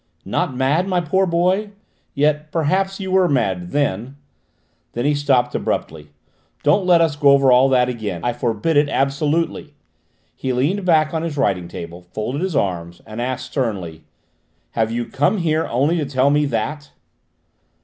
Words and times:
"Not 0.25 0.57
mad, 0.57 0.87
my 0.87 0.99
poor 0.99 1.27
boy? 1.27 1.73
Yet 2.15 2.51
perhaps 2.51 2.99
you 2.99 3.11
were 3.11 3.29
mad 3.29 3.69
then?" 3.69 4.15
Then 4.93 5.05
he 5.05 5.13
stopped 5.13 5.53
abruptly. 5.53 6.09
"Don't 6.63 6.87
let 6.87 7.01
us 7.01 7.15
go 7.15 7.29
over 7.29 7.51
all 7.51 7.69
that 7.69 7.87
again! 7.87 8.21
I 8.23 8.33
forbid 8.33 8.77
it 8.77 8.89
absolutely." 8.89 9.75
He 10.35 10.53
leaned 10.53 10.85
back 10.87 11.13
on 11.13 11.21
his 11.21 11.37
writing 11.37 11.67
table, 11.67 12.01
folded 12.01 12.41
his 12.41 12.55
arms 12.55 13.03
and 13.05 13.21
asked 13.21 13.45
sternly: 13.51 14.01
"Have 14.71 14.91
you 14.91 15.05
come 15.05 15.37
here 15.37 15.67
only 15.67 15.97
to 15.97 16.05
tell 16.07 16.31
me 16.31 16.47
that?" 16.47 16.89